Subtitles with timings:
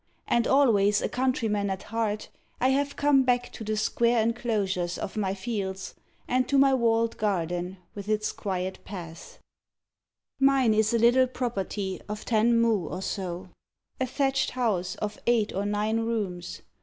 [0.27, 5.15] And always a countryman at heart, I have come back to the square enclosures of
[5.15, 5.93] my fields
[6.27, 9.37] And to my walled garden with its quiet paths.
[10.39, 13.49] Mine is a little property of ten mou or so,
[13.99, 16.63] A thatched house of eight or nine rooms.